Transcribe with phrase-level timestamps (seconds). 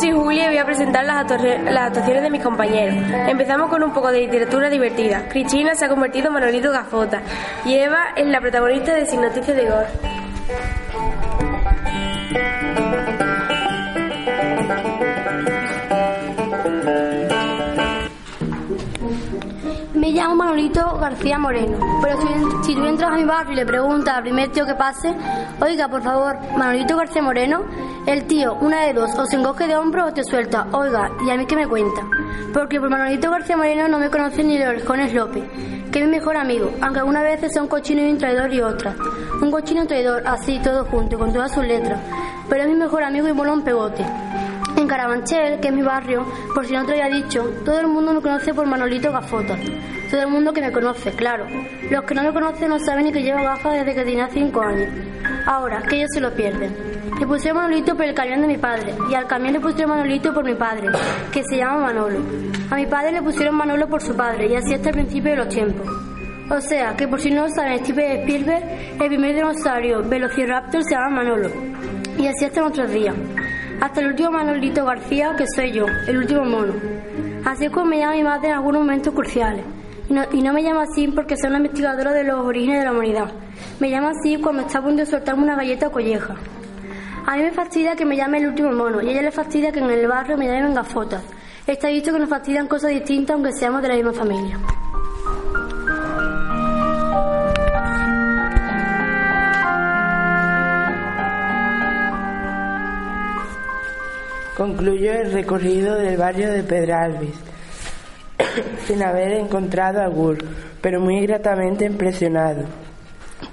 [0.00, 2.94] soy Julia y voy a presentar las, las actuaciones de mis compañeros.
[3.28, 5.28] Empezamos con un poco de literatura divertida.
[5.28, 7.20] Cristina se ha convertido en Manolito Gafota
[7.66, 9.86] y Eva es la protagonista de Sin Noticias de Gor.
[19.94, 22.16] Me llamo Manolito García Moreno, pero
[22.62, 25.14] si, tú entras a mi barrio y le preguntas al primer tío que pase,
[25.60, 27.64] oiga, por favor, Manolito García Moreno,
[28.10, 31.30] el tío, una de dos, o se encoge de hombros o te suelta, oiga, y
[31.30, 32.02] a mí que me cuenta.
[32.52, 35.44] Porque por Manolito García Moreno no me conocen ni los Orejones López,
[35.92, 38.60] que es mi mejor amigo, aunque algunas veces sea un cochino y un traidor y
[38.62, 38.96] otras.
[39.40, 42.00] Un cochino y un traidor, así, todo junto, con todas sus letras.
[42.48, 44.04] Pero es mi mejor amigo y mola un pegote.
[44.76, 47.86] En Carabanchel, que es mi barrio, por si no te lo había dicho, todo el
[47.86, 49.56] mundo me conoce por Manolito Gafota.
[50.10, 51.46] Todo el mundo que me conoce, claro.
[51.90, 54.60] Los que no me conocen no saben ni que llevo gafas desde que tenía 5
[54.60, 54.88] años.
[55.46, 56.89] Ahora, que ellos se lo pierden.
[57.20, 60.34] Le pusieron Manolito por el camión de mi padre y al camión le pusieron Manolito
[60.34, 60.88] por mi padre,
[61.30, 62.18] que se llama Manolo.
[62.70, 65.36] A mi padre le pusieron Manolo por su padre y así hasta el principio de
[65.36, 65.86] los tiempos.
[66.50, 68.64] O sea, que por si no saben, Steve Spielberg,
[69.00, 71.50] el primer dinosaurio Velociraptor se llama Manolo.
[72.18, 73.14] Y así hasta nuestros días
[73.80, 76.74] hasta el último Manolito García, que soy yo, el último mono.
[77.44, 79.64] Así es como me llama mi madre en algunos momentos cruciales.
[80.08, 83.30] Y no, me llama así porque soy una investigadora de los orígenes de la humanidad.
[83.78, 86.34] Me llama así cuando está a punto de soltarme una galleta o colleja.
[87.30, 89.70] A mí me fastidia que me llame el último mono y a ella le fastidia
[89.70, 91.22] que en el barrio me llamen gafotas.
[91.64, 94.58] Está dicho que nos fastidian cosas distintas aunque seamos de la misma familia.
[104.56, 107.36] Concluyó el recorrido del barrio de Pedralbis,
[108.88, 110.38] sin haber encontrado a Gur,
[110.80, 112.64] pero muy gratamente impresionado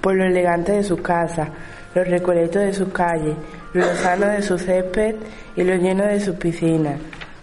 [0.00, 1.48] por lo elegante de sus casas,
[1.94, 3.36] los recoletos de sus calles,
[3.72, 5.16] lo sano de su césped
[5.56, 6.98] y lo lleno de sus piscinas.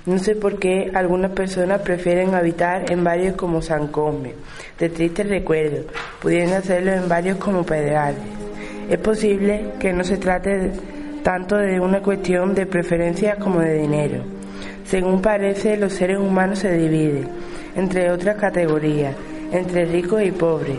[0.06, 4.34] No sé por qué algunas personas prefieren habitar en barrios como San Cosme,
[4.78, 5.86] de tristes recuerdos,
[6.22, 8.24] pudiendo hacerlo en barrios como Pedralbis.
[8.90, 10.72] Es posible que no se trate
[11.24, 14.24] tanto de una cuestión de preferencias como de dinero.
[14.86, 17.28] Según parece, los seres humanos se dividen,
[17.76, 19.16] entre otras categorías,
[19.52, 20.78] entre ricos y pobres.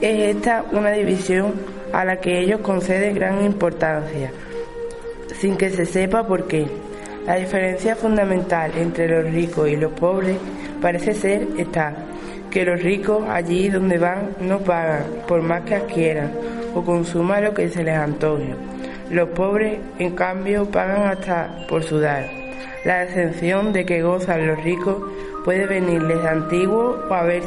[0.00, 1.54] Es esta una división
[1.92, 4.32] a la que ellos conceden gran importancia,
[5.40, 6.66] sin que se sepa por qué.
[7.26, 10.36] La diferencia fundamental entre los ricos y los pobres
[10.80, 11.94] parece ser esta,
[12.50, 16.32] que los ricos allí donde van no pagan por más que adquieran
[16.74, 18.54] o consuman lo que se les antoje
[19.10, 22.28] los pobres, en cambio, pagan hasta por sudar.
[22.84, 24.96] La exención de que gozan los ricos
[25.44, 27.42] puede venirles de antiguo o haber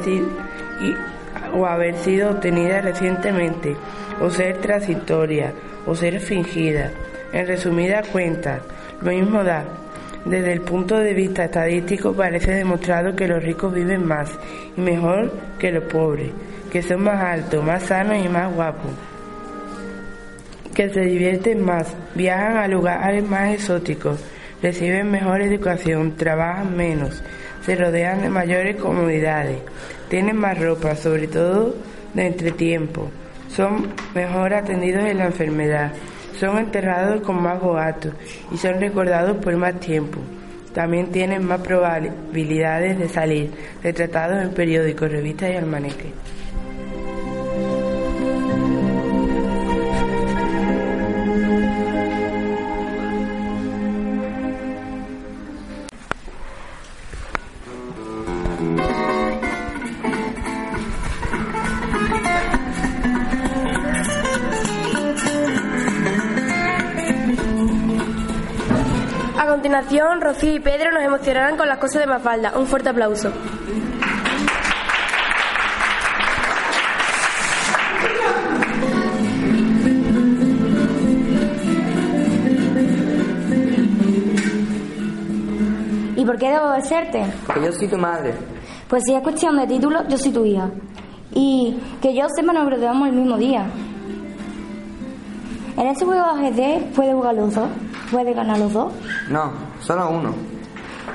[1.54, 3.76] o haber sido obtenida recientemente,
[4.22, 5.54] o ser transitoria,
[5.86, 6.92] o ser fingida.
[7.34, 8.62] En resumidas cuentas,
[9.02, 9.66] lo mismo da.
[10.26, 14.30] Desde el punto de vista estadístico parece demostrado que los ricos viven más
[14.78, 16.32] y mejor que los pobres,
[16.72, 18.92] que son más altos, más sanos y más guapos
[20.74, 24.20] que se divierten más, viajan a lugares más exóticos,
[24.62, 27.22] reciben mejor educación, trabajan menos,
[27.66, 29.60] se rodean de mayores comodidades,
[30.10, 31.76] tienen más ropa, sobre todo
[32.14, 33.10] de entretiempo,
[33.50, 35.92] son mejor atendidos en la enfermedad,
[36.42, 38.14] son enterrados con más boatos
[38.52, 40.20] y son recordados por más tiempo.
[40.74, 43.52] También tienen más probabilidades de salir
[43.84, 46.12] retratados en periódicos, revistas y almanaques.
[70.32, 72.54] Rocío y Pedro nos emocionarán con las cosas de Mafalda.
[72.58, 73.30] Un fuerte aplauso.
[86.16, 87.26] ¿Y por qué debo besarte?
[87.46, 88.34] Porque yo soy tu madre.
[88.88, 90.70] Pues si es cuestión de título, yo soy tu hija.
[91.34, 93.66] Y que yo sepa, nos graduamos el mismo día.
[95.76, 97.68] ¿En ese juego de ajedrez puede jugar los dos?
[98.10, 98.94] ¿Puede ganar los dos?
[99.30, 100.34] No, solo uno.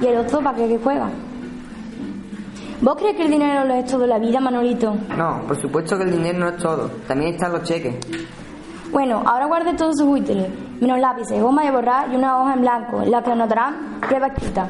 [0.00, 1.08] ¿Y el otro para qué juega?
[2.80, 4.94] ¿Vos crees que el dinero lo es todo la vida, Manolito?
[5.16, 6.90] No, por supuesto que el dinero no es todo.
[7.08, 7.96] También están los cheques.
[8.92, 10.48] Bueno, ahora guarde todos sus útiles,
[10.80, 14.68] menos lápices, goma de borrar y una hoja en blanco, la que anotarán prueba escrita.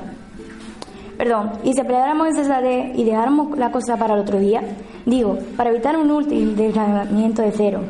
[1.19, 4.63] Perdón, y si apretáramos ese sale y dejáramos la cosa para el otro día,
[5.05, 7.81] digo, para evitar un último desgranamiento de cero.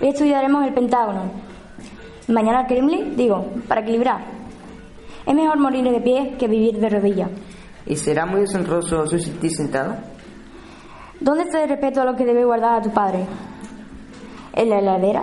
[0.00, 1.22] Hoy estudiaremos el pentágono,
[2.28, 4.33] Mañana al Kremlin, digo, para equilibrar.
[5.26, 7.30] Es mejor morir de pie que vivir de rodillas.
[7.86, 9.96] ¿Y será muy deshonroso subsistir sentado?
[11.20, 13.26] ¿Dónde está el respeto a lo que debe guardar a tu padre?
[14.54, 15.22] ¿En la heladera?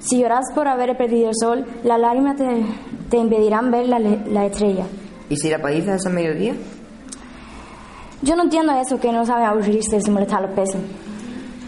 [0.00, 2.64] Si lloras por haber perdido el sol, las lágrimas te,
[3.08, 4.84] te impedirán ver la, la estrella.
[5.28, 6.54] ¿Y si la paliza es a mediodía?
[8.20, 10.80] Yo no entiendo eso que no sabe aburrirse sin molestar a los peces.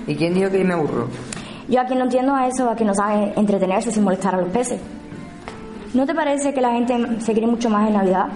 [0.06, 1.08] ¿Y quién dijo que me aburro?
[1.68, 4.50] Yo aquí no entiendo a eso a que no sabe entretenerse sin molestar a los
[4.50, 4.80] peces.
[5.94, 8.26] ¿No te parece que la gente se quiere mucho más en Navidad?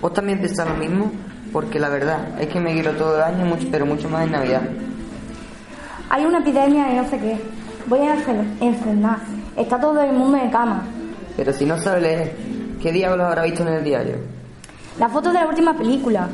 [0.00, 1.10] ¿Vos también pensás lo mismo?
[1.52, 4.62] Porque la verdad es que me quiero todo el año, pero mucho más en Navidad.
[6.10, 7.38] Hay una epidemia y no sé qué.
[7.86, 9.18] Voy a enfer- enfermar.
[9.56, 10.82] Está todo el mundo en cama.
[11.36, 12.36] Pero si no sabe leer,
[12.82, 14.16] ¿qué diablos habrá visto en el diario?
[14.98, 16.28] La foto de la última película.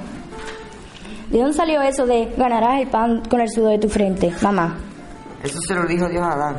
[1.30, 4.76] ¿De dónde salió eso de ganarás el pan con el sudor de tu frente, mamá?
[5.42, 6.56] Eso se lo dijo Dios a Adán.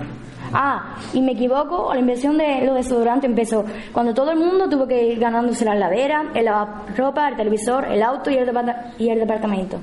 [0.57, 4.87] Ah, y me equivoco, la inversión de los desodorantes empezó cuando todo el mundo tuvo
[4.87, 8.49] que ir ganándose la lavadera, el lavarropa, el televisor, el auto y el,
[8.97, 9.77] y el departamento.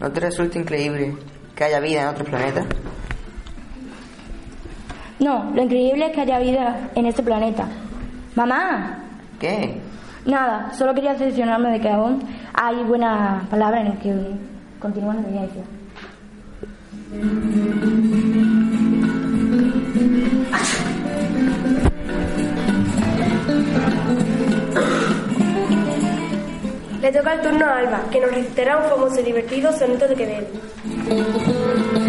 [0.00, 1.14] ¿No te resulta increíble
[1.54, 2.66] que haya vida en otros planetas?
[5.20, 7.68] No, lo increíble es que haya vida en este planeta.
[8.34, 8.98] Mamá,
[9.38, 9.80] ¿Qué?
[10.26, 12.20] nada, solo quería decepcionarme de que aún
[12.52, 14.14] hay buenas palabras en el que
[14.80, 15.62] continúan la vigencia.
[27.06, 30.16] Le toca el turno a Alba, que nos recitará un famoso y divertido soneto de
[30.16, 32.05] Quevedo.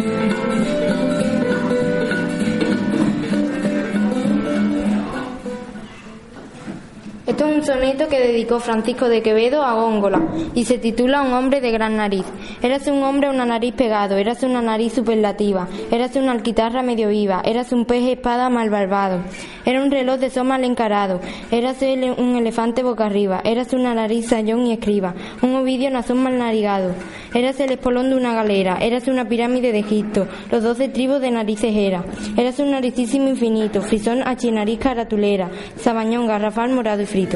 [7.37, 10.19] Esto es un soneto que dedicó Francisco de Quevedo a Góngora
[10.55, 12.25] y se titula Un hombre de gran nariz.
[12.63, 17.09] Érase un hombre a una nariz pegado, érase una nariz superlativa, érase una alquitarra medio
[17.09, 19.19] viva, érase un pez espada mal barbado,
[19.65, 24.29] era un reloj de sol mal encarado, érase un elefante boca arriba, érase una nariz
[24.29, 25.13] sayón y escriba,
[25.43, 26.95] un ovidio nazón mal narigado,
[27.35, 31.29] érase el espolón de una galera, érase una pirámide de Egipto, los doce tribus de
[31.29, 32.03] narices era,
[32.35, 37.33] érase un naricísimo infinito, frisón achinariz caratulera, sabañón garrafal morado y Le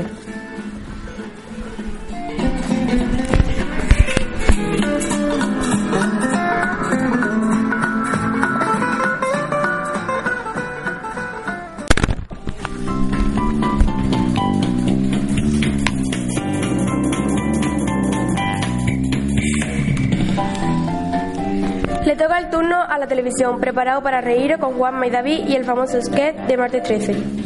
[22.15, 25.65] toca el turno a la televisión, preparado para reír con Juanma y David y el
[25.65, 27.40] famoso sketch de martes 13.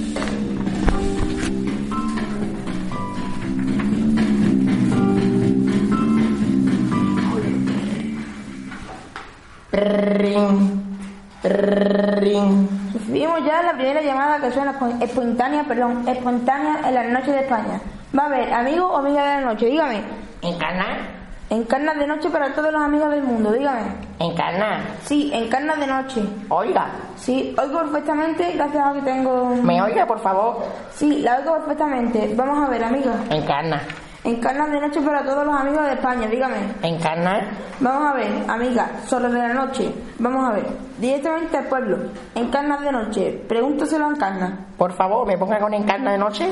[14.45, 17.80] Que suena espon- espontánea, perdón, espontánea en las noches de España.
[18.18, 20.01] Va a ver, amigo o amiga de la noche, dígame.
[20.42, 21.25] ¿Encarnar?
[21.50, 23.81] Encarnas de noche para todos los amigos del mundo, dígame.
[24.19, 24.80] ¿Encarnar?
[25.03, 26.21] Sí, encarnas de noche.
[26.50, 26.88] Oiga,
[27.18, 29.55] Sí, oigo perfectamente, gracias a que tengo...
[29.63, 30.63] ¿me oiga, por favor?
[30.93, 32.34] Sí, la oigo perfectamente.
[32.36, 33.13] Vamos a ver, amiga.
[33.29, 33.81] Encarna.
[34.25, 36.58] Encarnas de noche para todos los amigos de España, dígame.
[36.82, 37.44] ¿Encarnar?
[37.79, 39.94] Vamos a ver, amiga, solo de la noche.
[40.17, 40.65] Vamos a ver,
[40.98, 41.98] directamente al pueblo.
[42.34, 43.44] Encarnas de noche.
[43.48, 44.65] Pregúntaselo a Encarna.
[44.77, 46.50] Por favor, me ponga con encarna de noche.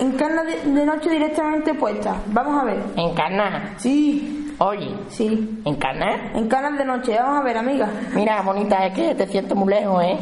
[0.00, 2.14] Encarnas de, de noche directamente puesta.
[2.26, 2.78] Vamos a ver.
[2.96, 3.74] Encarnar.
[3.76, 5.60] Sí, Oye, sí.
[5.64, 6.36] ¿encarnar?
[6.36, 7.16] Encarnas de noche.
[7.18, 7.88] Vamos a ver, amiga.
[8.14, 10.16] Mira, bonita, es que te siento muy lejos, ¿eh?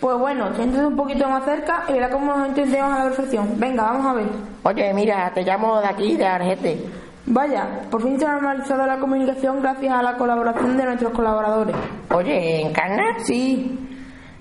[0.00, 3.58] Pues bueno, siéntate un poquito más cerca y verá cómo nos entendemos a la perfección.
[3.58, 4.26] Venga, vamos a ver.
[4.62, 6.84] Oye, mira, te llamo de aquí, de Argete.
[7.26, 11.74] Vaya, por fin se ha normalizado la comunicación gracias a la colaboración de nuestros colaboradores.
[12.14, 13.20] Oye, ¿encarnar?
[13.24, 13.86] Sí,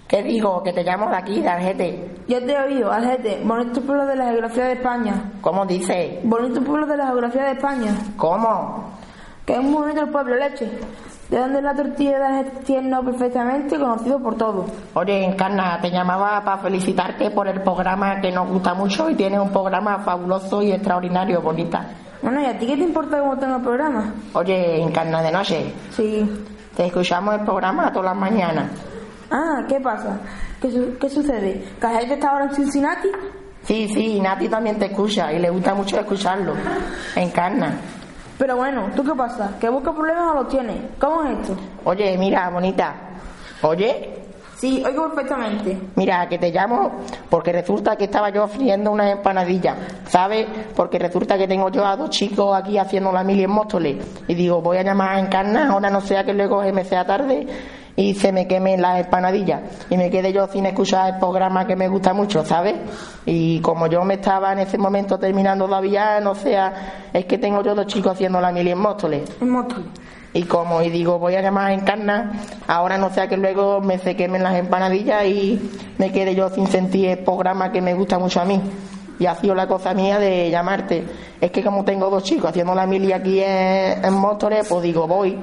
[0.07, 0.61] ¿Qué digo?
[0.61, 2.15] Que te llamo de aquí, de Argete.
[2.27, 5.31] ya te he oído, Algete, bonito pueblo de la geografía de España.
[5.41, 6.19] ¿Cómo dice?
[6.23, 7.91] Bonito pueblo de la geografía de España.
[8.15, 8.91] ¿Cómo?
[9.47, 10.69] Que es muy bonito el pueblo, leche.
[11.29, 14.69] De donde la tortilla de Algete tierno perfectamente conocido por todos.
[14.93, 19.39] Oye, Encarna, te llamaba para felicitarte por el programa que nos gusta mucho y tienes
[19.39, 21.83] un programa fabuloso y extraordinario, bonita.
[22.21, 24.13] Bueno, ¿y a ti qué te importa cómo tengo el programa?
[24.33, 26.29] Oye, Encarna de noche, Sí.
[26.75, 28.69] te escuchamos el programa todas las mañanas.
[29.31, 30.19] Ah, ¿qué pasa?
[30.61, 31.65] ¿Qué, su- qué sucede?
[31.81, 33.07] ¿Que Algete está ahora en Cincinnati?
[33.63, 36.53] Sí, sí, y Nati también te escucha y le gusta mucho escucharlo.
[37.15, 37.73] Encarna.
[38.37, 39.51] Pero bueno, ¿tú qué pasa?
[39.59, 40.75] ¿Que busca problemas o los tienes?
[40.99, 41.55] ¿Cómo es esto?
[41.85, 42.93] Oye, mira, bonita.
[43.61, 44.11] Oye,
[44.57, 45.77] Sí, oigo perfectamente.
[45.95, 49.75] mira, que te llamo porque resulta que estaba yo friendo una empanadilla,
[50.07, 50.47] ¿sabes?
[50.73, 53.97] Porque resulta que tengo yo a dos chicos aquí haciendo la mili en Móstoles.
[54.29, 57.45] Y digo, voy a llamar a Encarna, ahora no sea que luego me sea tarde
[57.95, 61.75] y se me quemen las empanadillas y me quedé yo sin escuchar el programa que
[61.75, 62.75] me gusta mucho, ¿sabes?
[63.25, 67.63] Y como yo me estaba en ese momento terminando todavía, no sea, es que tengo
[67.63, 69.29] yo dos chicos haciendo la mili en Móstoles.
[69.39, 69.87] En Móstoles.
[70.33, 72.33] Y como, y digo, voy a llamar a Encarna,
[72.67, 76.67] ahora no sea que luego me se quemen las empanadillas y me quede yo sin
[76.67, 78.61] sentir el programa que me gusta mucho a mí.
[79.17, 81.05] Y ha sido la cosa mía de llamarte.
[81.39, 85.07] Es que como tengo dos chicos haciendo la mili aquí en, en Móstoles, pues digo,
[85.07, 85.39] voy.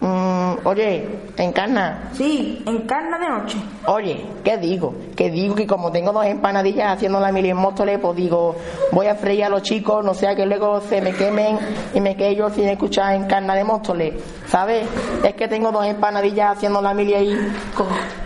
[0.00, 3.58] Mm, oye, Encarna, Sí, encarna de noche.
[3.88, 4.94] Oye, ¿qué digo?
[5.14, 8.56] Que digo que como tengo dos empanadillas haciendo la mili en Móstoles, pues digo,
[8.90, 11.56] voy a freír a los chicos, no sea que luego se me quemen
[11.94, 14.14] y me quede yo sin escuchar en carna de Móstoles,
[14.48, 14.88] ¿sabes?
[15.22, 17.52] Es que tengo dos empanadillas haciendo la mili ahí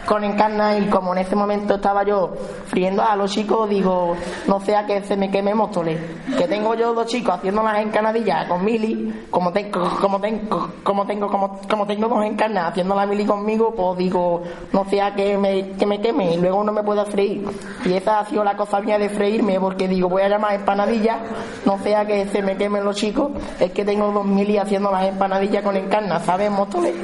[0.06, 2.32] con, encarna y como en ese momento estaba yo
[2.66, 6.00] friendo a los chicos, digo, no sea que se me queme Móstoles.
[6.38, 11.06] Que tengo yo dos chicos haciendo las encanadillas con mili, como tengo, como tengo, como
[11.06, 15.36] tengo, como, como tengo dos encarnas haciendo la mili conmigo, pues digo, no sea que
[15.36, 17.44] me, que me queme y luego no me pueda freír.
[17.84, 21.18] Y esa ha sido la cosa mía de freírme, porque digo, voy a llamar empanadillas,
[21.64, 25.06] no sea que se me quemen los chicos, es que tengo dos mili haciendo las
[25.06, 26.94] empanadillas con encarnas, ¿sabes, Móstoles?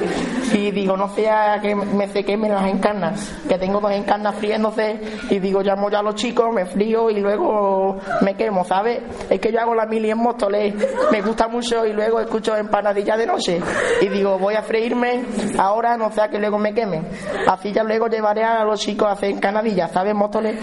[0.53, 4.99] Y digo, no sea que me se quemen las encarnas, que tengo dos encarnas friéndose,
[5.29, 9.01] y digo, llamo ya a los chicos, me frío y luego me quemo, ¿sabes?
[9.29, 10.75] Es que yo hago la mili en Móstoles,
[11.11, 13.61] me gusta mucho y luego escucho empanadillas de noche.
[14.01, 15.23] Y digo, voy a freírme
[15.57, 17.07] ahora, no sea que luego me quemen.
[17.47, 20.57] Así ya luego llevaré a los chicos a hacer empanadillas, ¿sabes, Móstoles?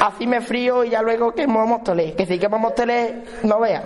[0.00, 2.14] Así me frío y ya luego quemo Móstoles.
[2.14, 3.12] Que si quemo Móstoles,
[3.42, 3.82] no vea.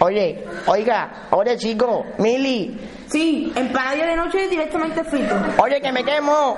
[0.00, 2.78] Oye, oiga, oye chico, Mili,
[3.08, 5.34] Sí, empanadilla de noche directamente frito.
[5.62, 6.56] oye que me quemo.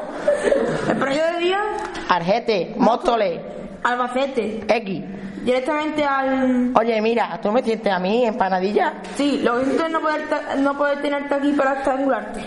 [0.89, 1.61] Empanadilla de día,
[2.09, 3.41] Argete, Móstoles,
[3.83, 4.65] Albacete.
[4.69, 5.05] X.
[5.45, 6.73] Directamente al...
[6.79, 8.93] Oye, mira, tú me sientes a mí empanadilla.
[9.17, 10.21] Sí, lo que siento es no poder,
[10.59, 12.41] no poder tenerte aquí para estrangularte.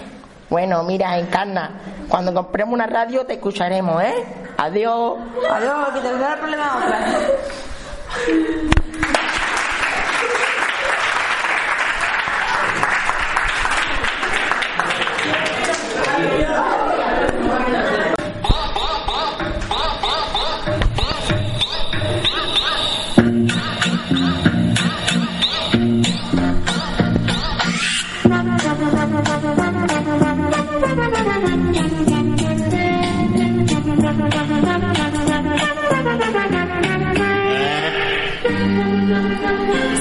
[0.54, 1.72] Bueno, mira, encarna.
[2.08, 4.24] Cuando compremos una radio te escucharemos, ¿eh?
[4.56, 5.18] Adiós.
[5.50, 7.08] Adiós, que te el problema otra.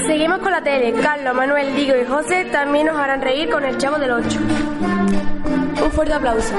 [0.05, 0.93] Seguimos con la tele.
[1.01, 4.39] Carlos, Manuel, Diego y José también nos harán reír con el Chavo del 8.
[5.83, 6.53] Un fuerte aplauso.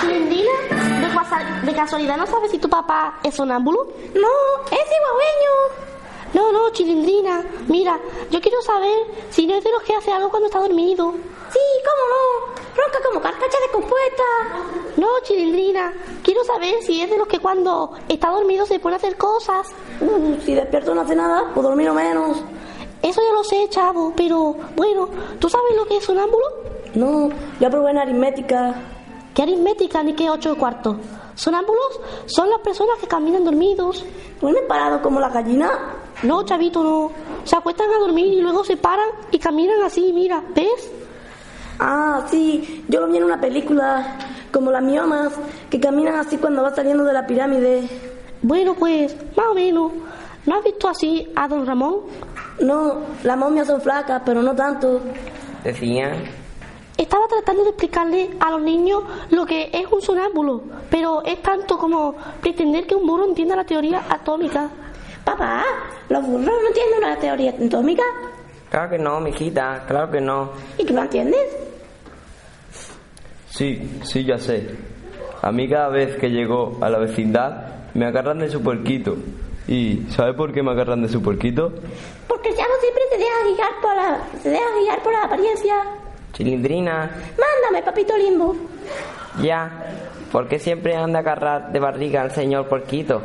[0.00, 0.52] Cilindrina,
[1.00, 3.86] de, casual- de casualidad no sabes si tu papá es sonámbulo.
[4.14, 4.28] No,
[4.70, 5.83] es cigüeño.
[6.34, 7.44] No, no, Chilindrina.
[7.68, 7.98] Mira,
[8.30, 11.12] yo quiero saber si no es de los que hace algo cuando está dormido.
[11.52, 12.54] Sí, ¿cómo no?
[12.76, 14.24] Ronca como carcacha descompuesta.
[14.96, 15.92] No, Chilindrina.
[16.24, 19.68] Quiero saber si es de los que cuando está dormido se pone a hacer cosas.
[20.44, 22.38] si despierto no hace nada, pues dormir menos.
[23.00, 26.46] Eso ya lo sé, chavo, pero bueno, ¿tú sabes lo que es sonámbulo?
[26.94, 27.28] No,
[27.60, 28.74] yo aprobé en aritmética.
[29.34, 30.96] ¿Qué aritmética ni qué ocho cuartos?
[31.34, 34.04] Sonámbulos son las personas que caminan dormidos.
[34.40, 35.70] ¿Duermen parados como la gallina?
[36.22, 37.10] No, chavito, no.
[37.44, 40.90] Se acuestan a dormir y luego se paran y caminan así, mira, ¿ves?
[41.78, 44.16] Ah, sí, yo lo vi en una película,
[44.52, 45.34] como las miomas,
[45.68, 47.88] que caminan así cuando va saliendo de la pirámide.
[48.42, 49.92] Bueno, pues, más o menos.
[50.46, 52.00] ¿No has visto así a don Ramón?
[52.60, 55.00] No, las momias son flacas, pero no tanto.
[55.64, 56.24] Decían
[56.98, 61.78] Estaba tratando de explicarle a los niños lo que es un sonámbulo, pero es tanto
[61.78, 64.68] como pretender que un burro entienda la teoría atómica.
[65.24, 65.64] Papá,
[66.08, 68.02] ¿los burros no entienden la teoría atómica?
[68.70, 70.50] Claro que no, mijita, claro que no.
[70.78, 71.40] ¿Y tú la entiendes?
[73.50, 74.68] Sí, sí, ya sé.
[75.42, 79.16] A mí cada vez que llego a la vecindad me agarran de su puerquito.
[79.68, 81.72] ¿Y sabe por qué me agarran de su puerquito?
[82.28, 85.74] Porque el chavo siempre se deja guiar por la, se deja guiar por la apariencia.
[86.32, 88.56] Chilindrina, Mándame, papito limbo.
[89.40, 89.70] ya.
[90.32, 93.22] ¿Por qué siempre anda a agarrar de barriga al señor porquito?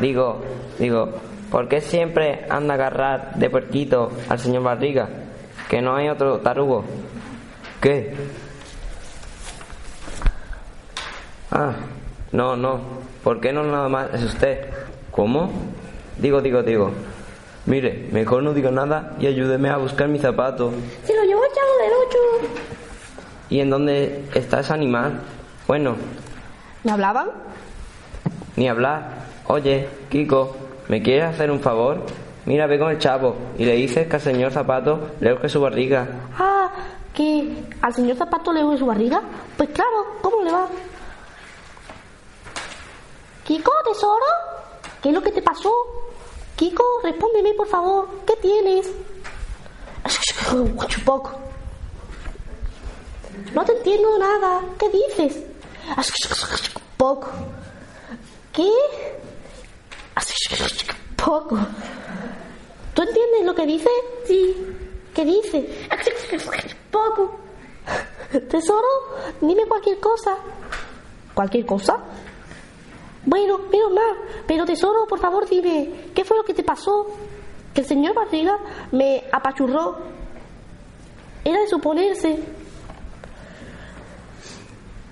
[0.00, 0.40] Digo,
[0.76, 1.08] digo,
[1.50, 5.08] ¿por qué siempre anda a agarrar de puerquito al señor barriga?
[5.68, 6.84] Que no hay otro tarugo.
[7.80, 8.14] ¿Qué?
[11.50, 11.72] Ah,
[12.32, 12.80] no, no.
[13.24, 14.68] ¿Por qué no nada más es usted?
[15.10, 15.50] ¿Cómo?
[16.18, 16.90] Digo, digo, digo.
[17.66, 20.72] Mire, mejor no diga nada y ayúdeme a buscar mi zapato.
[21.04, 22.48] Se lo llevó el chavo del ocho.
[23.50, 25.20] ¿Y en dónde está ese animal?
[25.66, 25.96] Bueno,
[26.84, 27.28] ¿Me hablaban?
[28.56, 29.26] ni hablar.
[29.46, 30.56] Oye, Kiko,
[30.88, 32.02] ¿me quieres hacer un favor?
[32.46, 35.60] Mira, ve con el chavo y le dices que al señor Zapato le urge su
[35.60, 36.06] barriga.
[36.38, 36.70] Ah,
[37.12, 37.52] que
[37.82, 39.20] al señor Zapato le duele su barriga.
[39.56, 40.66] Pues claro, ¿cómo le va?
[43.44, 44.26] Kiko, tesoro,
[45.02, 45.72] ¿qué es lo que te pasó?
[46.56, 48.08] Kiko, respóndeme, por favor.
[48.26, 48.90] ¿Qué tienes?
[53.54, 54.60] No te entiendo nada.
[54.78, 55.42] ¿Qué dices?
[56.96, 57.28] Poco.
[58.52, 58.70] ¿Qué?
[61.16, 61.58] Poco.
[62.94, 63.88] ¿Tú entiendes lo que dice?
[64.26, 64.56] Sí.
[65.14, 65.68] ¿Qué dice?
[66.90, 67.38] Poco.
[68.48, 68.86] Tesoro,
[69.40, 70.36] dime cualquier cosa.
[71.34, 71.96] ¿Cualquier cosa?
[73.24, 74.16] Bueno, pero más.
[74.46, 77.06] Pero tesoro, por favor, dime, ¿qué fue lo que te pasó?
[77.74, 78.58] Que el señor Barriga
[78.92, 79.98] me apachurró.
[81.44, 82.38] Era de suponerse.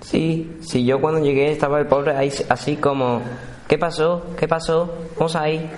[0.01, 3.21] Sí, sí, yo cuando llegué estaba el pobre ahí así como...
[3.67, 4.27] ¿Qué pasó?
[4.37, 4.89] ¿Qué pasó?
[5.17, 5.69] Vamos ahí.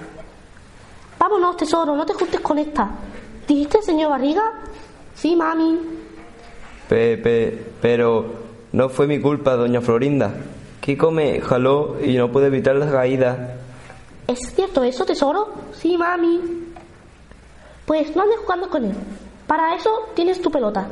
[1.18, 2.90] Vámonos, tesoro, no te juntes con esta.
[3.48, 4.44] ¿Dijiste señor Barriga?
[5.16, 5.80] Sí, mami.
[6.88, 8.26] Pepe, pero
[8.72, 10.34] no fue mi culpa, doña Florinda.
[10.82, 13.38] Kiko me jaló y no pude evitar las caídas.
[14.28, 15.50] ¿Es cierto eso, tesoro?
[15.74, 16.42] Sí, mami.
[17.86, 18.96] Pues no andes jugando con él.
[19.48, 20.88] Para eso tienes tu pelota.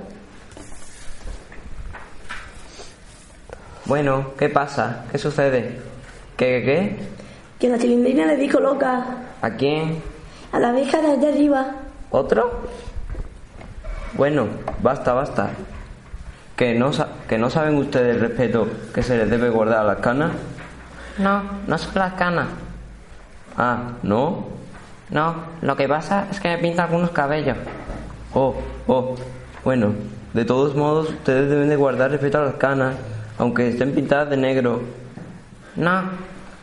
[3.86, 5.06] Bueno, ¿qué pasa?
[5.12, 5.87] ¿Qué sucede?
[6.38, 6.96] ¿Qué, qué, qué?
[7.60, 9.06] Que la chilindrina le dijo loca
[9.42, 10.02] ¿A quién?
[10.52, 11.66] a la vieja de allá arriba.
[12.12, 12.62] ¿Otro?
[14.14, 14.48] Bueno,
[14.82, 15.50] basta, basta.
[16.56, 19.84] ¿Que no, sa- ¿Que no saben ustedes el respeto que se les debe guardar a
[19.84, 20.32] las canas?
[21.18, 22.48] No, no son las canas.
[23.58, 24.46] Ah, ¿no?
[25.10, 27.58] No, lo que pasa es que me pinta algunos cabellos.
[28.34, 28.56] Oh,
[28.88, 29.16] oh,
[29.64, 29.94] bueno,
[30.34, 32.96] de todos modos ustedes deben de guardar respeto a las canas,
[33.38, 34.82] aunque estén pintadas de negro.
[35.78, 36.02] No,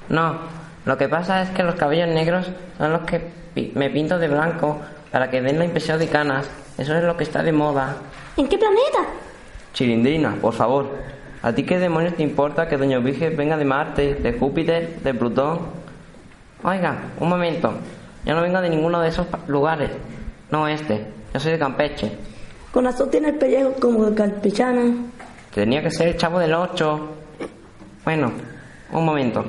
[0.09, 0.39] no.
[0.85, 3.21] Lo que pasa es que los cabellos negros son los que
[3.55, 4.79] pi- me pinto de blanco
[5.11, 6.49] para que den la impresión de canas.
[6.77, 7.97] Eso es lo que está de moda.
[8.37, 8.99] ¿En qué planeta?
[9.73, 10.91] Chirindrina, por favor,
[11.43, 15.15] ¿a ti qué demonios te importa que Doña Virgen venga de Marte, de Júpiter, de
[15.15, 15.61] Plutón?
[16.63, 17.73] Oiga, un momento.
[18.25, 19.91] Yo no vengo de ninguno de esos lugares.
[20.51, 21.07] No este.
[21.33, 22.13] Yo soy de Campeche.
[22.73, 24.83] Con razón tiene el pellejo como de campechana.
[25.55, 27.09] Tenía que ser el chavo del 8.
[28.05, 28.33] Bueno,
[28.99, 29.45] un momento.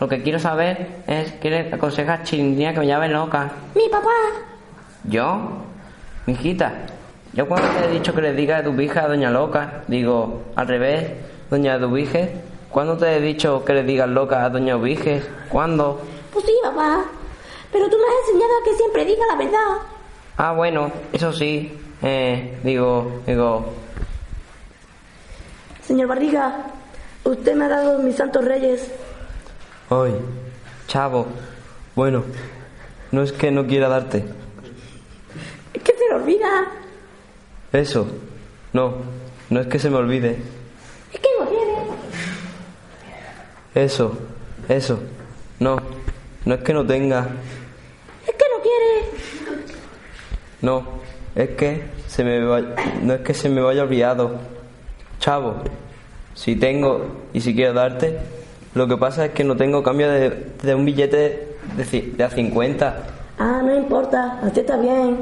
[0.00, 3.50] Lo que quiero saber es qué le aconseja a Chirindrina que me llame loca.
[3.74, 4.10] Mi papá.
[5.04, 5.38] ¿Yo?
[6.26, 6.72] Mijita,
[7.32, 10.42] yo cuando te he dicho que le diga a tu hija a Doña Loca, digo,
[10.56, 11.12] al revés,
[11.50, 12.30] Doña Eduviges,
[12.70, 15.26] ¿cuándo te he dicho que le digas loca a Doña Eduviges?
[15.48, 16.00] ¿Cuándo?
[16.32, 17.04] Pues sí, papá.
[17.72, 19.86] Pero tú me has enseñado a que siempre diga la verdad.
[20.36, 23.72] Ah, bueno, eso sí, eh, digo, digo,
[25.82, 26.66] Señor Barriga,
[27.24, 28.90] usted me ha dado mis santos reyes.
[29.90, 30.14] Ay,
[30.86, 31.26] chavo,
[31.94, 32.24] bueno,
[33.12, 34.24] no es que no quiera darte.
[35.74, 36.66] Es que se le olvida.
[37.72, 38.06] Eso,
[38.72, 38.94] no,
[39.50, 40.38] no es que se me olvide.
[41.12, 41.74] Es que no tiene.
[43.74, 44.18] Eso,
[44.68, 44.98] eso,
[45.60, 45.76] no,
[46.44, 47.28] no es que no tenga.
[48.26, 49.64] Es que no quiere.
[50.60, 50.86] No,
[51.34, 54.36] es que se me va- no es que se me vaya olvidado.
[55.20, 55.62] Chavo,
[56.38, 58.16] si tengo y si quiero darte,
[58.74, 62.96] lo que pasa es que no tengo cambio de, de un billete de, a 50.
[63.40, 65.16] Ah, no importa, usted está bien.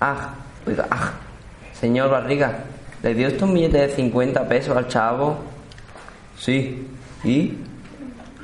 [0.00, 0.34] ah,
[0.66, 1.12] oiga, ah,
[1.72, 2.64] señor Barriga,
[3.04, 5.36] ¿le dio usted un billete de 50 pesos al chavo?
[6.36, 6.88] Sí,
[7.22, 7.54] ¿y?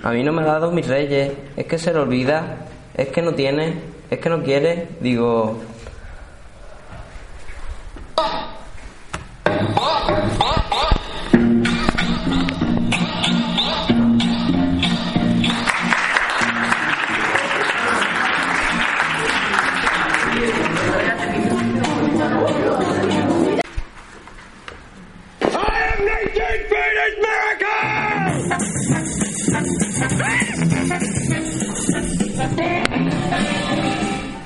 [0.05, 2.59] A mí no me ha dado mis reyes, es que se le olvida,
[2.95, 3.75] es que no tiene,
[4.09, 5.59] es que no quiere, digo,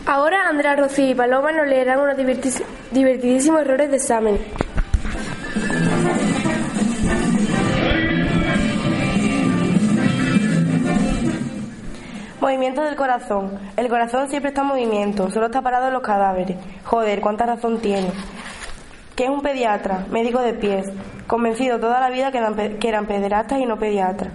[0.07, 2.17] Ahora Andrea, Rocío y Paloma nos leerán unos
[2.91, 4.39] divertidísimos errores de examen.
[12.41, 13.59] Movimiento del corazón.
[13.77, 16.57] El corazón siempre está en movimiento, solo está parado en los cadáveres.
[16.85, 18.11] Joder, cuánta razón tiene.
[19.17, 20.07] ¿Qué es un pediatra?
[20.11, 20.87] Médico de pies.
[21.27, 24.33] Convencido toda la vida que eran, pe- que eran pederastas y no pediatras.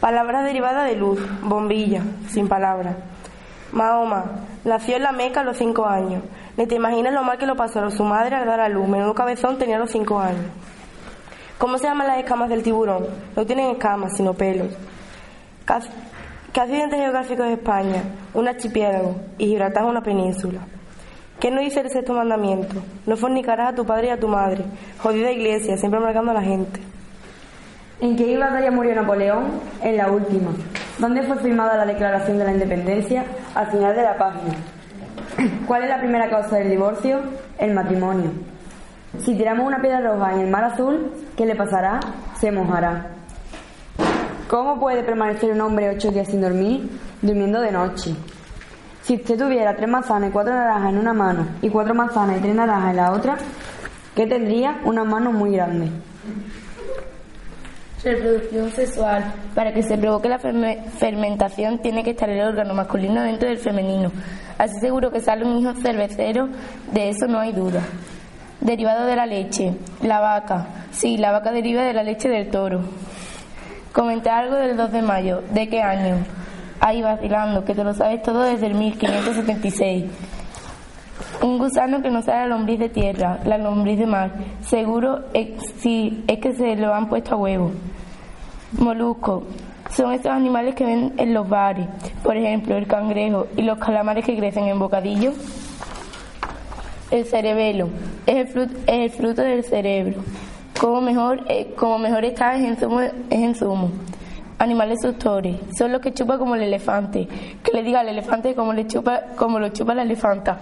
[0.00, 1.20] Palabra derivada de luz.
[1.42, 2.02] Bombilla.
[2.28, 2.96] Sin palabras.
[3.72, 4.24] Mahoma.
[4.64, 6.22] Nació en la Meca a los cinco años.
[6.56, 8.88] Ni te imaginas lo mal que lo pasó su madre al dar a luz.
[8.88, 10.44] Menudo cabezón tenía a los cinco años.
[11.58, 13.06] ¿Cómo se llaman las escamas del tiburón?
[13.36, 14.68] No tienen escamas, sino pelos.
[16.52, 18.02] ¿Qué accidente geográfico es España?
[18.34, 19.14] Un archipiélago.
[19.38, 20.60] Y Gibraltar es una península.
[21.42, 22.76] ¿Qué nos dice el sexto mandamiento?
[23.04, 24.62] No fornicarás a tu padre y a tu madre.
[24.98, 26.78] Jodida iglesia, siempre marcando a la gente.
[28.00, 29.46] ¿En qué batalla murió Napoleón?
[29.82, 30.52] En la última.
[30.98, 33.24] ¿Dónde fue firmada la Declaración de la Independencia?
[33.56, 34.54] Al final de la página.
[35.66, 37.18] ¿Cuál es la primera causa del divorcio?
[37.58, 38.30] El matrimonio.
[39.18, 41.98] Si tiramos una piedra roja en el mar azul, ¿qué le pasará?
[42.38, 43.08] Se mojará.
[44.46, 46.88] ¿Cómo puede permanecer un hombre ocho días sin dormir?
[47.20, 48.14] Durmiendo de noche.
[49.02, 52.40] Si usted tuviera tres manzanas y cuatro naranjas en una mano y cuatro manzanas y
[52.40, 53.36] tres naranjas en la otra,
[54.14, 54.80] ¿qué tendría?
[54.84, 55.88] Una mano muy grande.
[58.04, 59.24] Reproducción sexual.
[59.54, 63.58] Para que se provoque la ferme- fermentación tiene que estar el órgano masculino dentro del
[63.58, 64.10] femenino.
[64.58, 66.48] Así seguro que sale un hijo cervecero,
[66.92, 67.80] de eso no hay duda.
[68.60, 69.74] Derivado de la leche.
[70.02, 70.66] La vaca.
[70.90, 72.80] Sí, la vaca deriva de la leche del toro.
[73.92, 75.42] Comentar algo del 2 de mayo.
[75.52, 76.16] ¿De qué año?
[76.84, 80.04] Ahí vacilando, que te lo sabes todo desde el 1576.
[81.40, 84.32] Un gusano que no sale a la lombriz de tierra, la lombriz de mar.
[84.62, 87.70] Seguro es, sí, es que se lo han puesto a huevo.
[88.72, 89.44] Molusco.
[89.94, 91.86] Son estos animales que ven en los bares.
[92.24, 95.34] Por ejemplo, el cangrejo y los calamares que crecen en bocadillo.
[97.12, 97.90] El cerebelo.
[98.26, 100.20] Es el fruto, es el fruto del cerebro.
[100.80, 103.00] Como mejor, eh, como mejor está es en zumo.
[103.02, 103.90] Es en zumo.
[104.62, 105.56] Animales suctores.
[105.76, 107.26] Son los que chupan como el elefante.
[107.64, 110.56] Que le diga al elefante como, le chupa, como lo chupa la elefanta.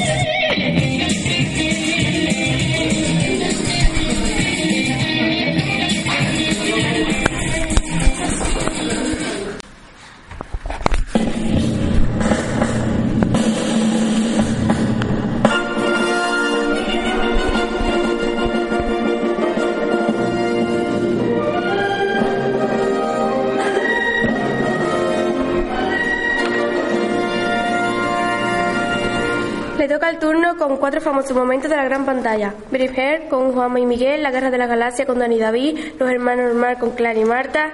[30.98, 32.54] cuatro famosos momentos de la gran pantalla.
[32.72, 36.10] Braveheart con Juanma y Miguel, La Guerra de la Galaxia con Dani y David, Los
[36.10, 37.70] Hermanos Normal con Clara y Marta,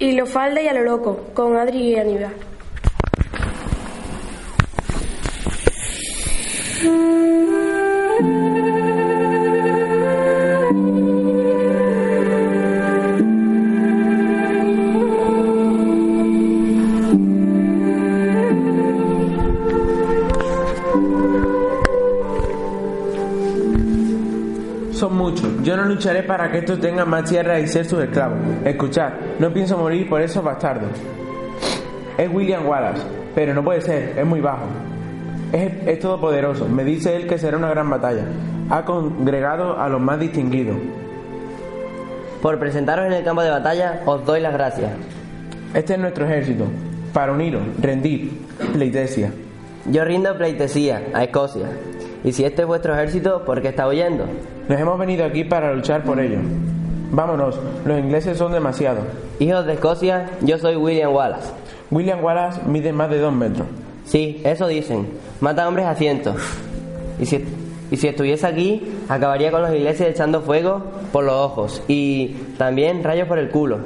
[0.00, 2.55] y Lo Falda y A lo Loco con Adri y Aníbal.
[25.96, 28.38] Lucharé para que estos tengan más tierra y ser sus esclavos.
[28.64, 30.90] Escuchad, no pienso morir por esos bastardos.
[32.18, 33.02] Es William Wallace,
[33.34, 34.66] pero no puede ser, es muy bajo.
[35.52, 38.24] Es, es todopoderoso, me dice él que será una gran batalla.
[38.68, 40.76] Ha congregado a los más distinguidos.
[42.42, 44.92] Por presentaros en el campo de batalla, os doy las gracias.
[45.72, 46.66] Este es nuestro ejército.
[47.14, 48.32] Para uniros, rendir,
[48.74, 49.32] pleitesia.
[49.86, 51.68] Yo rindo pleitesía a Escocia.
[52.22, 54.26] Y si este es vuestro ejército, ¿por qué está huyendo?
[54.68, 56.38] Nos hemos venido aquí para luchar por ello.
[57.12, 59.04] Vámonos, los ingleses son demasiados.
[59.38, 61.52] Hijos de Escocia, yo soy William Wallace.
[61.92, 63.68] William Wallace mide más de dos metros.
[64.06, 65.06] Sí, eso dicen.
[65.40, 66.34] Mata hombres a cientos.
[67.20, 67.44] Y si,
[67.92, 73.04] y si estuviese aquí, acabaría con los ingleses echando fuego por los ojos y también
[73.04, 73.78] rayos por el culo.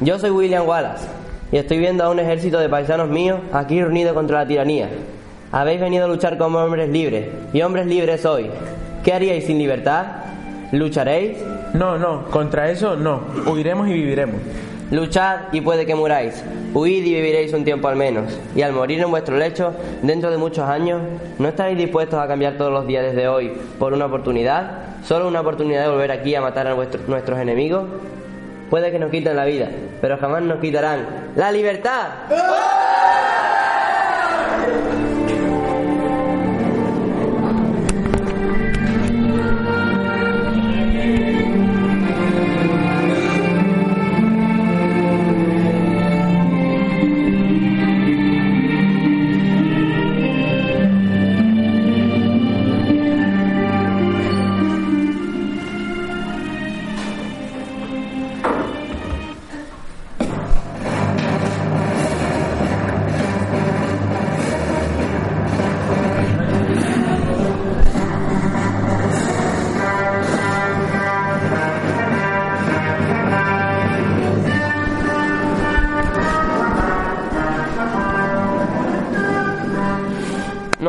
[0.00, 1.06] Yo soy William Wallace
[1.52, 4.88] y estoy viendo a un ejército de paisanos míos aquí reunido contra la tiranía.
[5.52, 8.48] Habéis venido a luchar como hombres libres y hombres libres sois.
[9.06, 10.04] ¿Qué haríais sin libertad?
[10.72, 11.38] ¿Lucharéis?
[11.74, 13.20] No, no, contra eso no.
[13.46, 14.40] Huiremos y viviremos.
[14.90, 16.42] Luchad y puede que muráis.
[16.74, 18.36] Huid y viviréis un tiempo al menos.
[18.56, 21.02] Y al morir en vuestro lecho, dentro de muchos años,
[21.38, 24.70] ¿no estaréis dispuestos a cambiar todos los días desde hoy por una oportunidad?
[25.04, 27.84] ¿Solo una oportunidad de volver aquí a matar a vuestro- nuestros enemigos?
[28.70, 29.68] Puede que nos quiten la vida,
[30.00, 32.06] pero jamás nos quitarán la libertad.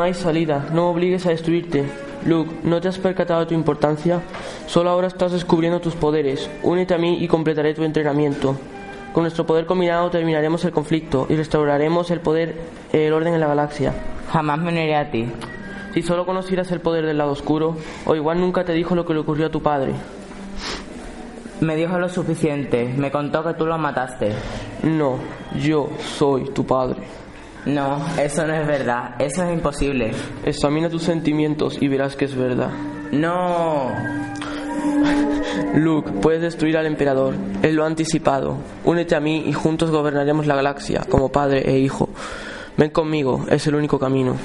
[0.07, 1.83] Hay salida, no obligues a destruirte.
[2.25, 4.21] Luke, ¿no te has percatado de tu importancia?
[4.65, 6.49] Solo ahora estás descubriendo tus poderes.
[6.63, 8.57] Únete a mí y completaré tu entrenamiento.
[9.11, 12.55] Con nuestro poder combinado terminaremos el conflicto y restauraremos el poder,
[12.93, 13.93] el orden en la galaxia.
[14.31, 15.27] Jamás me uniré a ti.
[15.93, 19.13] Si solo conocieras el poder del lado oscuro, o igual nunca te dijo lo que
[19.13, 19.91] le ocurrió a tu padre.
[21.59, 22.93] Me dijo lo suficiente.
[22.97, 24.31] Me contó que tú lo mataste.
[24.83, 25.17] No,
[25.59, 26.97] yo soy tu padre.
[27.67, 29.15] No, eso no es verdad.
[29.19, 30.11] Eso es imposible.
[30.45, 32.71] Examina tus sentimientos y verás que es verdad.
[33.11, 33.91] No.
[35.75, 37.35] Luke, puedes destruir al emperador.
[37.61, 38.57] Él lo ha anticipado.
[38.85, 42.09] Únete a mí y juntos gobernaremos la galaxia, como padre e hijo.
[42.77, 44.35] Ven conmigo, es el único camino.